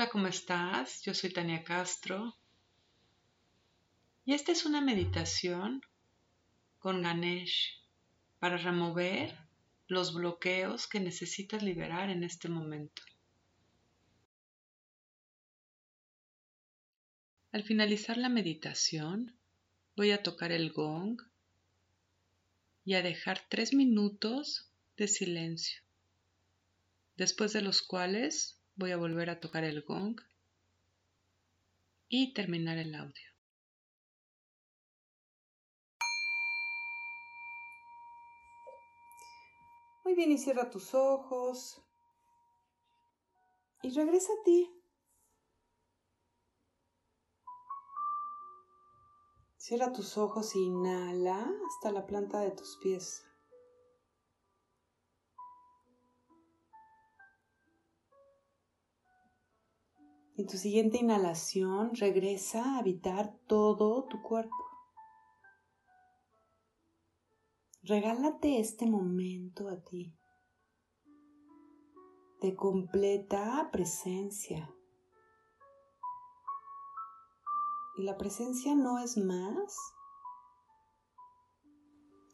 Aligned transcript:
Hola, 0.00 0.08
¿cómo 0.08 0.28
estás? 0.28 1.02
Yo 1.02 1.12
soy 1.12 1.30
Tania 1.30 1.62
Castro 1.62 2.34
y 4.24 4.32
esta 4.32 4.50
es 4.50 4.64
una 4.64 4.80
meditación 4.80 5.82
con 6.78 7.02
Ganesh 7.02 7.84
para 8.38 8.56
remover 8.56 9.36
los 9.88 10.14
bloqueos 10.14 10.86
que 10.86 11.00
necesitas 11.00 11.62
liberar 11.62 12.08
en 12.08 12.24
este 12.24 12.48
momento. 12.48 13.02
Al 17.52 17.62
finalizar 17.62 18.16
la 18.16 18.30
meditación, 18.30 19.36
voy 19.96 20.12
a 20.12 20.22
tocar 20.22 20.50
el 20.50 20.72
gong 20.72 21.20
y 22.86 22.94
a 22.94 23.02
dejar 23.02 23.44
tres 23.50 23.74
minutos 23.74 24.70
de 24.96 25.08
silencio, 25.08 25.82
después 27.18 27.52
de 27.52 27.60
los 27.60 27.82
cuales 27.82 28.59
voy 28.74 28.92
a 28.92 28.96
volver 28.96 29.30
a 29.30 29.40
tocar 29.40 29.64
el 29.64 29.82
gong 29.82 30.20
y 32.08 32.32
terminar 32.34 32.78
el 32.78 32.94
audio. 32.94 33.30
Muy 40.04 40.14
bien, 40.14 40.32
y 40.32 40.38
cierra 40.38 40.70
tus 40.70 40.92
ojos. 40.94 41.80
Y 43.82 43.90
regresa 43.94 44.32
a 44.32 44.42
ti. 44.44 44.68
Cierra 49.56 49.92
tus 49.92 50.18
ojos 50.18 50.56
e 50.56 50.58
inhala 50.58 51.48
hasta 51.68 51.92
la 51.92 52.06
planta 52.06 52.40
de 52.40 52.50
tus 52.50 52.76
pies. 52.82 53.29
En 60.40 60.46
tu 60.46 60.56
siguiente 60.56 60.96
inhalación 60.96 61.94
regresa 61.96 62.64
a 62.64 62.78
habitar 62.78 63.36
todo 63.46 64.04
tu 64.04 64.22
cuerpo. 64.22 64.56
Regálate 67.82 68.58
este 68.58 68.86
momento 68.86 69.68
a 69.68 69.82
ti 69.82 70.16
de 72.40 72.56
completa 72.56 73.68
presencia. 73.70 74.74
Y 77.98 78.04
la 78.04 78.16
presencia 78.16 78.74
no 78.74 78.98
es 78.98 79.18
más 79.18 79.76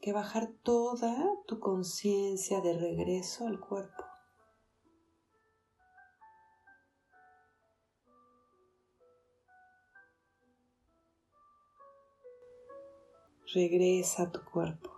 que 0.01 0.13
bajar 0.13 0.53
toda 0.63 1.29
tu 1.49 1.59
conciencia 1.59 2.61
de 2.61 2.79
regreso 2.79 3.49
al 3.49 3.59
cuerpo. 3.59 4.06
Regresa 13.57 14.25
a 14.25 14.31
tu 14.31 14.45
cuerpo. 14.45 14.91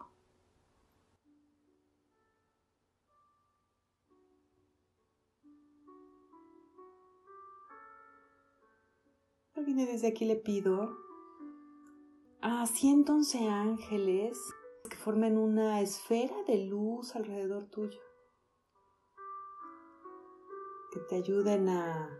Viene 9.64 9.86
desde 9.86 10.08
aquí 10.08 10.24
le 10.24 10.34
pido 10.34 10.90
a 12.40 12.66
111 12.66 13.48
ángeles 13.48 14.36
que 14.90 14.96
formen 14.96 15.38
una 15.38 15.80
esfera 15.80 16.34
de 16.48 16.66
luz 16.66 17.14
alrededor 17.14 17.66
tuyo. 17.66 18.00
Que 20.92 20.98
te 21.08 21.14
ayuden 21.14 21.68
a 21.68 22.10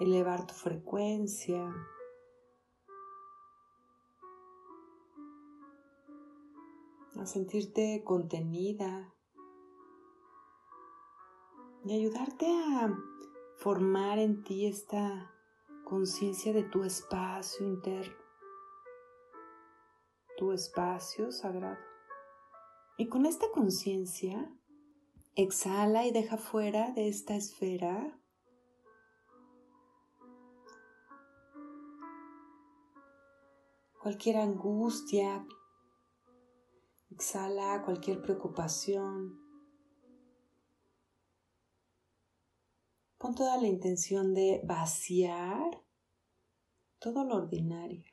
elevar 0.00 0.46
tu 0.46 0.52
frecuencia, 0.52 1.74
a 7.20 7.26
sentirte 7.26 8.02
contenida 8.02 9.14
y 11.84 11.94
ayudarte 11.94 12.46
a 12.46 12.96
formar 13.58 14.18
en 14.18 14.42
ti 14.42 14.66
esta 14.66 15.30
conciencia 15.84 16.54
de 16.54 16.62
tu 16.62 16.82
espacio 16.82 17.66
interno, 17.66 18.16
tu 20.38 20.52
espacio 20.52 21.30
sagrado. 21.30 21.76
Y 22.96 23.08
con 23.08 23.26
esta 23.26 23.50
conciencia, 23.50 24.50
exhala 25.34 26.06
y 26.06 26.12
deja 26.12 26.38
fuera 26.38 26.92
de 26.92 27.08
esta 27.08 27.36
esfera 27.36 28.18
cualquier 34.02 34.38
angustia, 34.38 35.46
Exhala 37.10 37.82
cualquier 37.84 38.22
preocupación. 38.22 39.38
Pon 43.18 43.34
toda 43.34 43.60
la 43.60 43.66
intención 43.66 44.32
de 44.32 44.62
vaciar 44.64 45.82
todo 46.98 47.24
lo 47.24 47.36
ordinario. 47.36 48.04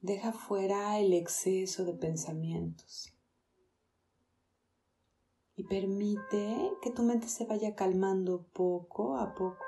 Deja 0.00 0.32
fuera 0.32 0.98
el 0.98 1.12
exceso 1.12 1.84
de 1.84 1.92
pensamientos 1.92 3.17
y 5.58 5.64
permite 5.64 6.72
que 6.80 6.92
tu 6.92 7.02
mente 7.02 7.26
se 7.26 7.44
vaya 7.44 7.74
calmando 7.74 8.46
poco 8.52 9.16
a 9.16 9.34
poco. 9.34 9.64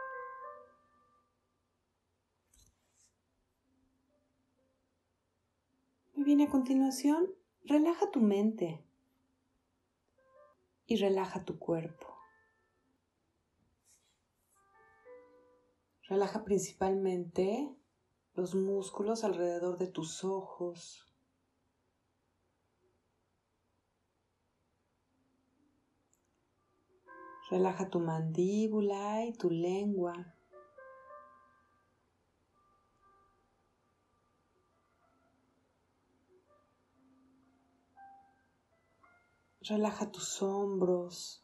Muy 6.14 6.24
bien, 6.24 6.42
a 6.42 6.48
continuación, 6.48 7.34
relaja 7.64 8.08
tu 8.12 8.20
mente 8.20 8.84
y 10.86 10.94
relaja 10.94 11.44
tu 11.44 11.58
cuerpo. 11.58 12.06
Relaja 16.04 16.44
principalmente 16.44 17.68
los 18.34 18.54
músculos 18.54 19.24
alrededor 19.24 19.76
de 19.76 19.88
tus 19.88 20.22
ojos, 20.22 21.09
Relaja 27.50 27.90
tu 27.90 27.98
mandíbula 27.98 29.24
y 29.24 29.32
tu 29.32 29.50
lengua. 29.50 30.36
Relaja 39.62 40.12
tus 40.12 40.40
hombros 40.42 41.42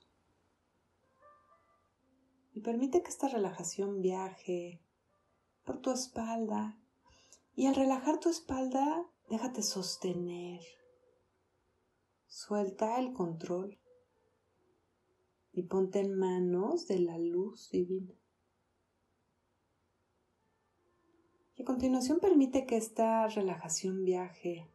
y 2.52 2.60
permite 2.60 3.02
que 3.02 3.08
esta 3.08 3.28
relajación 3.28 4.00
viaje 4.00 4.80
por 5.64 5.80
tu 5.80 5.90
espalda. 5.90 6.78
Y 7.56 7.66
al 7.66 7.74
relajar 7.74 8.20
tu 8.20 8.28
espalda, 8.28 9.04
déjate 9.28 9.62
sostener. 9.62 10.60
Suelta 12.28 12.98
el 13.00 13.12
control 13.12 13.78
y 15.56 15.62
ponte 15.62 16.00
en 16.00 16.18
manos 16.18 16.86
de 16.86 16.98
la 16.98 17.16
luz 17.16 17.70
divina. 17.70 18.14
Y 21.56 21.62
a 21.62 21.64
continuación 21.64 22.20
permite 22.20 22.66
que 22.66 22.76
esta 22.76 23.26
relajación 23.28 24.04
viaje 24.04 24.68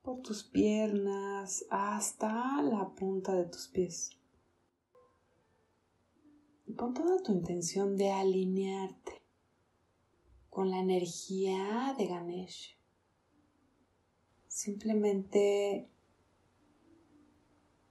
por 0.00 0.22
tus 0.22 0.42
piernas 0.42 1.66
hasta 1.68 2.62
la 2.62 2.94
punta 2.94 3.34
de 3.34 3.44
tus 3.44 3.68
pies. 3.68 4.18
Y 6.64 6.72
pon 6.72 6.94
toda 6.94 7.22
tu 7.22 7.32
intención 7.32 7.94
de 7.98 8.10
alinearte 8.10 9.20
con 10.48 10.70
la 10.70 10.78
energía 10.78 11.94
de 11.98 12.06
Ganesh. 12.06 12.78
Simplemente 14.48 15.90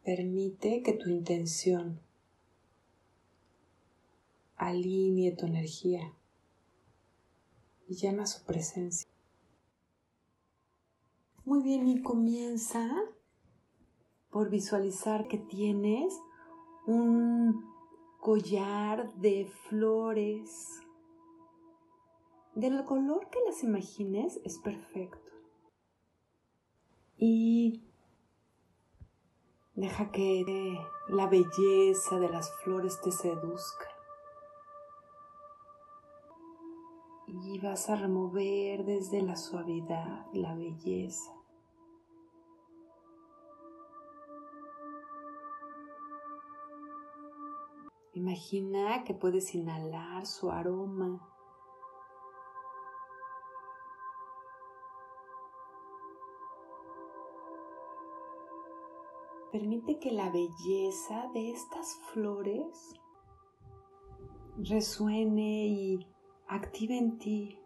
Permite 0.06 0.84
que 0.84 0.94
tu 0.94 1.10
intención 1.10 2.00
alinee 4.56 5.36
tu 5.36 5.48
energía 5.48 6.13
y 7.88 7.96
llama 7.96 8.28
su 8.28 8.46
presencia. 8.46 9.10
Muy 11.44 11.63
bien, 11.63 11.88
y 11.88 12.04
comienza 12.04 12.88
por 14.30 14.52
visualizar 14.52 15.28
que 15.28 15.40
tienes 15.40 16.13
un 16.86 17.66
collar 18.22 19.12
de 19.16 19.48
flores 19.68 20.81
Del 22.54 22.86
color 22.86 23.30
que 23.30 23.40
las 23.46 23.63
imagines 23.63 24.40
es 24.46 24.60
perfecto. 24.60 25.31
Y 27.18 27.81
deja 29.75 30.10
que 30.12 30.80
la 31.10 31.27
belleza 31.27 32.19
de 32.19 32.30
las 32.30 32.51
flores 32.63 33.00
te 33.01 33.12
seduzca. 33.12 33.88
Y 37.27 37.60
vas 37.60 37.89
a 37.89 37.95
remover 37.95 38.86
desde 38.86 39.22
la 39.22 39.36
suavidad 39.36 40.25
la 40.33 40.56
belleza. 40.56 41.33
Imagina 48.13 49.04
que 49.04 49.13
puedes 49.13 49.54
inhalar 49.54 50.25
su 50.25 50.50
aroma. 50.50 51.35
Permite 59.56 60.00
que 60.00 60.12
la 60.12 60.30
belleza 60.30 61.30
de 61.34 61.52
estas 61.52 61.96
flores 62.12 62.94
resuene 64.57 65.68
y 65.68 66.07
active 66.50 66.98
en 66.98 67.18
ti 67.18 67.57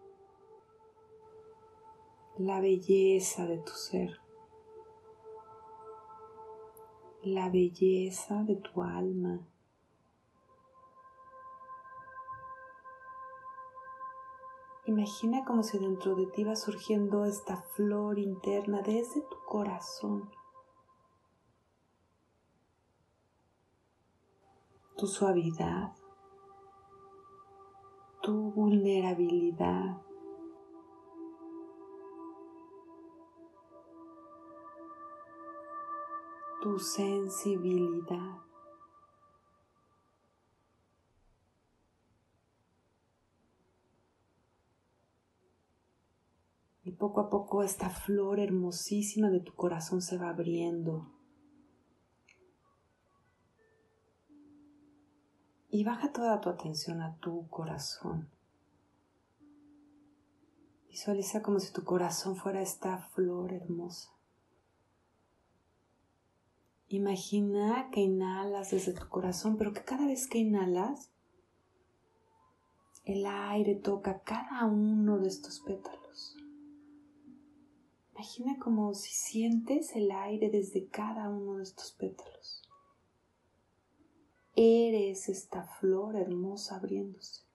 la 2.37 2.61
belleza 2.61 3.47
de 3.47 3.57
tu 3.57 3.71
ser, 3.71 4.19
la 7.23 7.49
belleza 7.49 8.43
de 8.43 8.57
tu 8.57 8.83
alma. 8.83 9.39
Imagina 14.85 15.43
como 15.43 15.63
si 15.63 15.79
dentro 15.79 16.13
de 16.13 16.27
ti 16.27 16.43
va 16.43 16.55
surgiendo 16.55 17.25
esta 17.25 17.63
flor 17.63 18.19
interna 18.19 18.83
desde 18.83 19.21
tu 19.21 19.37
corazón. 19.47 20.29
Tu 24.99 25.07
suavidad, 25.07 25.93
tu 28.21 28.51
vulnerabilidad, 28.51 30.01
tu 36.61 36.77
sensibilidad. 36.79 38.39
Y 46.83 46.91
poco 46.91 47.21
a 47.21 47.29
poco 47.29 47.63
esta 47.63 47.89
flor 47.89 48.41
hermosísima 48.41 49.29
de 49.29 49.39
tu 49.39 49.53
corazón 49.55 50.01
se 50.01 50.17
va 50.17 50.31
abriendo. 50.31 51.18
Y 55.69 55.83
baja 55.83 56.11
toda 56.11 56.41
tu 56.41 56.49
atención 56.49 57.01
a 57.01 57.15
tu 57.17 57.47
corazón. 57.47 58.27
Visualiza 60.89 61.43
como 61.43 61.59
si 61.59 61.71
tu 61.71 61.83
corazón 61.83 62.35
fuera 62.35 62.61
esta 62.61 62.97
flor 62.97 63.53
hermosa. 63.53 64.09
Imagina 66.87 67.89
que 67.91 68.01
inhalas 68.01 68.71
desde 68.71 68.93
tu 68.93 69.07
corazón, 69.07 69.57
pero 69.57 69.73
que 69.73 69.83
cada 69.83 70.07
vez 70.07 70.27
que 70.27 70.39
inhalas, 70.39 71.11
el 73.05 73.27
aire 73.27 73.75
toca 73.75 74.21
cada 74.23 74.65
uno 74.65 75.19
de 75.19 75.27
estos 75.27 75.59
pétalos. 75.59 76.35
Imagina 78.13 78.57
como 78.57 78.95
si 78.95 79.11
sientes 79.11 79.95
el 79.95 80.11
aire 80.11 80.49
desde 80.49 80.87
cada 80.87 81.29
uno 81.29 81.57
de 81.57 81.63
estos 81.63 81.91
pétalos. 81.91 82.58
Eres 84.61 85.29
esta 85.29 85.63
flor 85.63 86.17
hermosa 86.17 86.75
abriéndose. 86.75 87.45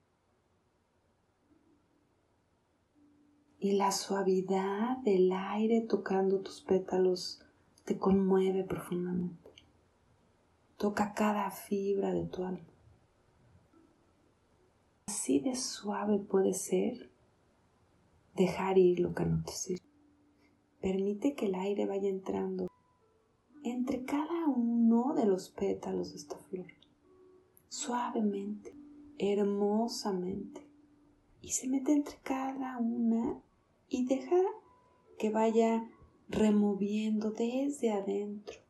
Y 3.59 3.73
la 3.73 3.93
suavidad 3.93 4.97
del 5.05 5.31
aire 5.33 5.83
tocando 5.83 6.41
tus 6.41 6.63
pétalos 6.63 7.43
te 7.85 7.99
conmueve 7.99 8.65
profundamente. 8.65 9.51
Toca 10.79 11.13
cada 11.13 11.51
fibra 11.51 12.11
de 12.15 12.25
tu 12.25 12.43
alma. 12.43 12.73
Así 15.07 15.41
de 15.41 15.57
suave 15.57 16.21
puede 16.21 16.55
ser 16.55 17.11
dejar 18.35 18.79
ir 18.79 19.01
lo 19.01 19.15
que 19.15 19.27
no 19.27 19.45
te 19.45 19.53
sirve. 19.53 19.85
Permite 20.81 21.35
que 21.35 21.49
el 21.49 21.55
aire 21.55 21.85
vaya 21.85 22.09
entrando 22.09 22.67
entre 23.63 24.07
cada 24.07 24.47
uno 24.47 25.13
de 25.13 25.27
los 25.27 25.51
pétalos 25.51 26.13
de 26.13 26.17
esta 26.17 26.39
flor, 26.39 26.73
suavemente, 27.75 28.73
hermosamente, 29.19 30.65
y 31.41 31.51
se 31.51 31.67
mete 31.67 31.93
entre 31.93 32.19
cada 32.23 32.79
una 32.79 33.43
y 33.89 34.07
deja 34.07 34.41
que 35.19 35.31
vaya 35.31 35.91
removiendo 36.29 37.33
desde 37.33 37.91
adentro 37.91 38.61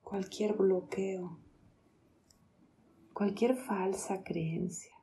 cualquier 0.00 0.54
bloqueo, 0.54 1.38
cualquier 3.12 3.54
falsa 3.54 4.24
creencia 4.24 4.96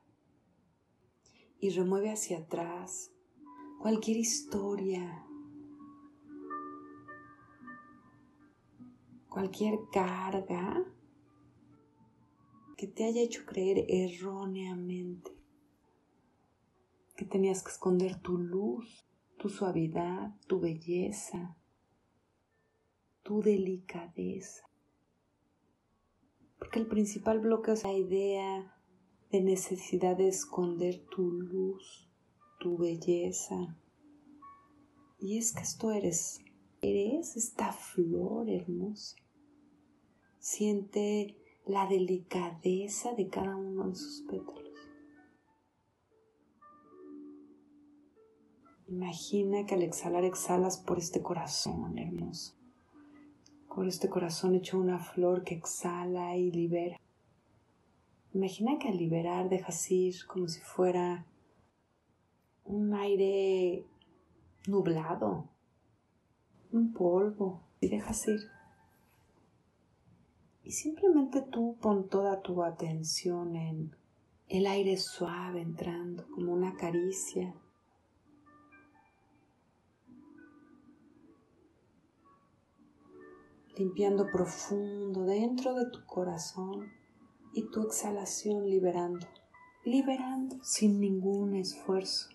y 1.59 1.69
remueve 1.69 2.11
hacia 2.11 2.39
atrás 2.39 3.11
cualquier 3.79 4.17
historia, 4.17 5.23
cualquier 9.29 9.77
carga 9.91 10.83
que 12.83 12.89
te 12.89 13.05
haya 13.05 13.21
hecho 13.21 13.45
creer 13.45 13.85
erróneamente 13.87 15.31
que 17.15 17.23
tenías 17.23 17.63
que 17.63 17.71
esconder 17.71 18.19
tu 18.21 18.37
luz, 18.37 19.07
tu 19.37 19.47
suavidad, 19.47 20.35
tu 20.47 20.59
belleza, 20.59 21.55
tu 23.21 23.41
delicadeza. 23.41 24.69
Porque 26.59 26.79
el 26.79 26.87
principal 26.87 27.39
bloqueo 27.39 27.73
es 27.73 27.85
la 27.85 27.93
idea 27.93 28.77
de 29.31 29.39
necesidad 29.39 30.17
de 30.17 30.27
esconder 30.27 31.05
tu 31.05 31.31
luz, 31.31 32.11
tu 32.59 32.77
belleza. 32.77 33.77
Y 35.21 35.37
es 35.37 35.53
que 35.53 35.61
esto 35.61 35.89
eres, 35.89 36.41
eres 36.81 37.37
esta 37.37 37.71
flor 37.71 38.49
hermosa. 38.49 39.15
Siente 40.39 41.37
la 41.65 41.87
delicadeza 41.87 43.13
de 43.13 43.29
cada 43.29 43.55
uno 43.55 43.89
de 43.89 43.95
sus 43.95 44.21
pétalos. 44.29 44.63
Imagina 48.87 49.65
que 49.65 49.75
al 49.75 49.81
exhalar 49.81 50.23
exhalas 50.25 50.77
por 50.77 50.97
este 50.97 51.21
corazón 51.21 51.97
hermoso, 51.97 52.53
por 53.73 53.87
este 53.87 54.09
corazón 54.09 54.55
hecho 54.55 54.77
una 54.77 54.99
flor 54.99 55.43
que 55.43 55.55
exhala 55.55 56.35
y 56.35 56.51
libera. 56.51 56.99
Imagina 58.33 58.77
que 58.77 58.89
al 58.89 58.97
liberar 58.97 59.49
dejas 59.49 59.89
ir 59.89 60.15
como 60.27 60.47
si 60.47 60.59
fuera 60.59 61.25
un 62.65 62.93
aire 62.93 63.85
nublado, 64.67 65.49
un 66.71 66.93
polvo, 66.93 67.61
y 67.79 67.89
dejas 67.89 68.27
ir. 68.27 68.39
Y 70.63 70.71
simplemente 70.71 71.41
tú 71.41 71.77
pon 71.81 72.07
toda 72.07 72.41
tu 72.41 72.63
atención 72.63 73.55
en 73.55 73.95
el 74.47 74.65
aire 74.65 74.95
suave 74.97 75.61
entrando 75.61 76.25
como 76.31 76.53
una 76.53 76.75
caricia. 76.75 77.53
Limpiando 83.77 84.27
profundo 84.31 85.23
dentro 85.23 85.73
de 85.73 85.89
tu 85.89 86.05
corazón 86.05 86.91
y 87.53 87.69
tu 87.69 87.81
exhalación 87.81 88.69
liberando, 88.69 89.27
liberando 89.83 90.63
sin 90.63 90.99
ningún 90.99 91.55
esfuerzo. 91.55 92.32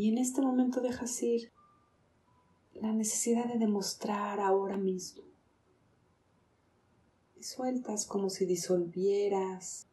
Y 0.00 0.08
en 0.08 0.16
este 0.16 0.40
momento 0.40 0.80
dejas 0.80 1.22
ir 1.22 1.52
la 2.72 2.90
necesidad 2.90 3.44
de 3.44 3.58
demostrar 3.58 4.40
ahora 4.40 4.78
mismo. 4.78 5.24
Y 7.36 7.42
sueltas 7.42 8.06
como 8.06 8.30
si 8.30 8.46
disolvieras, 8.46 9.86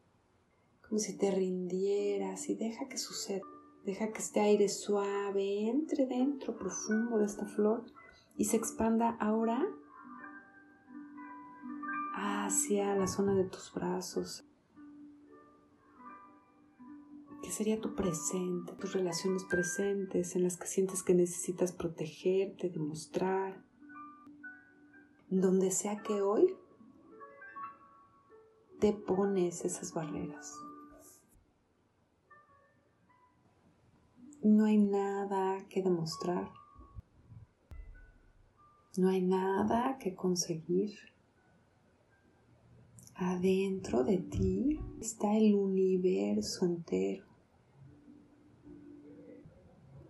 como 0.88 0.98
si 0.98 1.14
te 1.18 1.30
rindieras 1.30 2.48
y 2.48 2.54
deja 2.54 2.88
que 2.88 2.96
suceda. 2.96 3.42
Deja 3.84 4.10
que 4.10 4.20
este 4.20 4.40
aire 4.40 4.70
suave 4.70 5.68
entre 5.68 6.06
dentro 6.06 6.56
profundo 6.56 7.18
de 7.18 7.26
esta 7.26 7.44
flor 7.44 7.84
y 8.34 8.46
se 8.46 8.56
expanda 8.56 9.10
ahora 9.20 9.62
hacia 12.14 12.96
la 12.96 13.08
zona 13.08 13.34
de 13.34 13.44
tus 13.44 13.74
brazos, 13.74 14.47
que 17.48 17.54
sería 17.54 17.80
tu 17.80 17.94
presente, 17.94 18.74
tus 18.74 18.92
relaciones 18.92 19.42
presentes 19.44 20.36
en 20.36 20.42
las 20.42 20.58
que 20.58 20.66
sientes 20.66 21.02
que 21.02 21.14
necesitas 21.14 21.72
protegerte, 21.72 22.68
demostrar, 22.68 23.64
donde 25.30 25.70
sea 25.70 26.02
que 26.02 26.20
hoy 26.20 26.54
te 28.78 28.92
pones 28.92 29.64
esas 29.64 29.94
barreras. 29.94 30.52
No 34.42 34.66
hay 34.66 34.76
nada 34.76 35.66
que 35.70 35.82
demostrar. 35.82 36.52
No 38.98 39.08
hay 39.08 39.22
nada 39.22 39.96
que 39.96 40.14
conseguir. 40.14 40.98
Adentro 43.14 44.04
de 44.04 44.18
ti 44.18 44.78
está 45.00 45.34
el 45.34 45.54
universo 45.54 46.66
entero. 46.66 47.27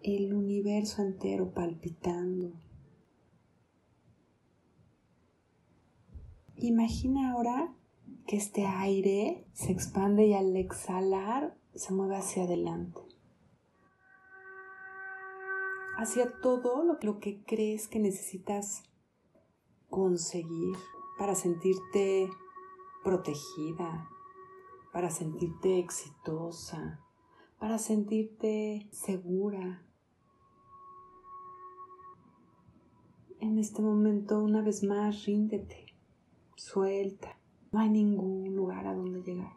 El 0.02 0.32
universo 0.32 1.02
entero 1.02 1.52
palpitando. 1.52 2.52
Imagina 6.56 7.32
ahora 7.32 7.74
que 8.26 8.36
este 8.36 8.66
aire 8.66 9.46
se 9.52 9.72
expande 9.72 10.26
y 10.26 10.34
al 10.34 10.56
exhalar 10.56 11.56
se 11.74 11.92
mueve 11.92 12.16
hacia 12.16 12.44
adelante. 12.44 13.00
Hacia 15.96 16.40
todo 16.40 16.84
lo, 16.84 17.18
que 17.18 17.42
crees 17.44 17.88
que 17.88 17.98
necesitas 17.98 18.84
conseguir 19.88 20.76
para 21.18 21.34
sentirte 21.34 22.28
protegida, 23.02 24.08
para 24.92 25.10
sentirte 25.10 25.78
exitosa, 25.78 27.04
para 27.58 27.78
sentirte 27.78 28.88
segura. 28.92 29.87
En 33.40 33.56
este 33.58 33.82
momento, 33.82 34.42
una 34.42 34.62
vez 34.62 34.82
más, 34.82 35.24
ríndete, 35.24 35.86
suelta. 36.56 37.38
No 37.70 37.78
hay 37.78 37.88
ningún 37.88 38.56
lugar 38.56 38.86
a 38.86 38.94
donde 38.94 39.22
llegar. 39.22 39.52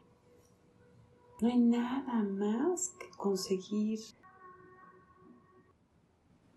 No 1.41 1.47
hay 1.47 1.59
nada 1.59 2.23
más 2.23 2.89
que 2.99 3.09
conseguir. 3.17 3.99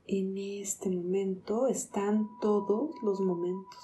En 0.06 0.36
este 0.36 0.90
momento 0.90 1.66
están 1.66 2.28
todos 2.42 2.90
los 3.02 3.20
momentos. 3.20 3.80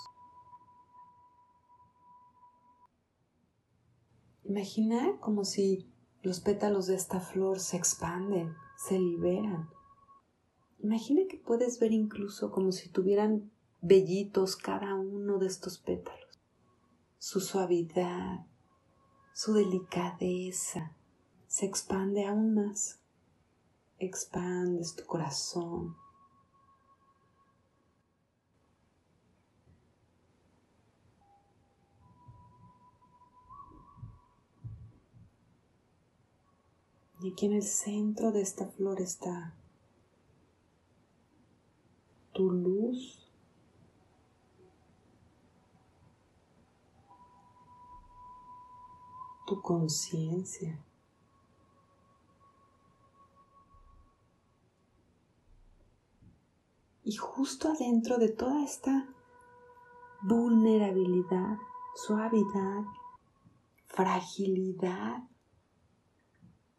Imagina 4.44 5.16
como 5.20 5.44
si 5.44 5.90
los 6.22 6.40
pétalos 6.40 6.88
de 6.88 6.96
esta 6.96 7.20
flor 7.20 7.58
se 7.58 7.78
expanden, 7.78 8.54
se 8.76 8.98
liberan. 8.98 9.70
Imagina 10.82 11.22
que 11.28 11.36
puedes 11.36 11.78
ver 11.78 11.92
incluso 11.92 12.50
como 12.50 12.72
si 12.72 12.88
tuvieran 12.88 13.50
vellitos 13.82 14.56
cada 14.56 14.94
uno 14.94 15.38
de 15.38 15.46
estos 15.46 15.78
pétalos 15.78 16.30
su 17.20 17.38
suavidad, 17.38 18.46
su 19.34 19.52
delicadeza 19.52 20.96
se 21.46 21.66
expande 21.66 22.24
aún 22.24 22.54
más. 22.54 22.98
Expandes 23.98 24.96
tu 24.96 25.04
corazón. 25.04 25.94
Y 37.22 37.32
aquí 37.32 37.44
en 37.44 37.52
el 37.52 37.62
centro 37.62 38.32
de 38.32 38.40
esta 38.40 38.66
flor 38.66 39.02
está 39.02 39.54
tu 42.40 42.50
luz 42.50 43.30
tu 49.46 49.60
conciencia. 49.60 50.82
Y 57.04 57.16
justo 57.16 57.68
adentro 57.68 58.16
de 58.16 58.30
toda 58.30 58.64
esta 58.64 59.12
vulnerabilidad, 60.22 61.58
suavidad, 61.96 62.84
fragilidad, 63.86 65.28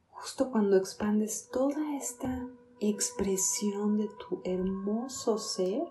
justo 0.10 0.50
cuando 0.50 0.78
expandes 0.78 1.50
toda 1.52 1.98
esta 1.98 2.48
expresión 2.82 3.98
de 3.98 4.10
tu 4.10 4.42
hermoso 4.44 5.38
ser, 5.38 5.84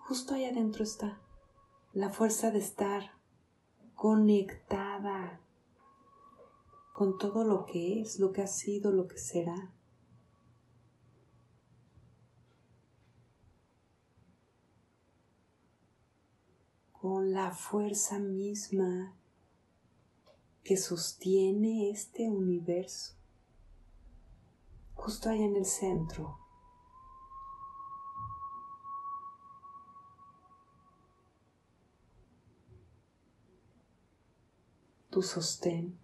justo 0.00 0.34
ahí 0.34 0.46
adentro 0.46 0.82
está 0.82 1.20
la 1.92 2.10
fuerza 2.10 2.50
de 2.50 2.58
estar 2.58 3.12
conectada 3.94 5.40
con 6.94 7.18
todo 7.18 7.44
lo 7.44 7.66
que 7.66 8.00
es, 8.00 8.18
lo 8.18 8.32
que 8.32 8.42
ha 8.42 8.46
sido, 8.46 8.90
lo 8.90 9.06
que 9.06 9.18
será. 9.18 9.72
con 17.00 17.32
la 17.32 17.50
fuerza 17.50 18.18
misma 18.18 19.16
que 20.62 20.76
sostiene 20.76 21.90
este 21.90 22.28
universo, 22.28 23.14
justo 25.00 25.30
ahí 25.30 25.42
en 25.42 25.56
el 25.56 25.66
centro. 25.66 26.38
Tu 35.10 35.22
sostén 35.22 35.98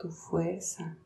tu 0.00 0.08
fuerza. 0.08 0.96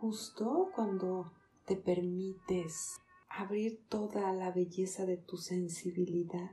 Justo 0.00 0.72
cuando 0.74 1.30
te 1.64 1.76
permites 1.76 3.00
abrir 3.40 3.86
toda 3.88 4.32
la 4.34 4.50
belleza 4.50 5.06
de 5.06 5.16
tu 5.16 5.38
sensibilidad, 5.38 6.50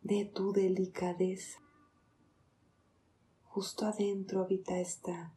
de 0.00 0.24
tu 0.24 0.52
delicadeza. 0.52 1.60
Justo 3.44 3.86
adentro 3.86 4.42
habita 4.42 4.78
esta 4.80 5.32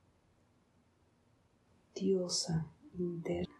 diosa 1.93 2.71
interna. 2.97 3.53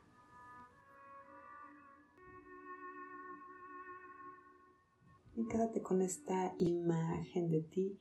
Y 5.36 5.48
quédate 5.48 5.84
con 5.84 6.02
esta 6.02 6.56
imagen 6.58 7.52
de 7.52 7.62
ti. 7.62 8.00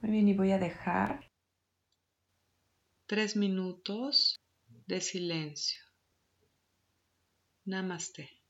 Muy 0.00 0.10
bien, 0.12 0.28
y 0.28 0.34
voy 0.36 0.52
a 0.52 0.58
dejar 0.58 1.35
tres 3.06 3.36
minutos 3.36 4.40
de 4.86 5.00
silencio. 5.00 5.80
Namaste. 7.64 8.45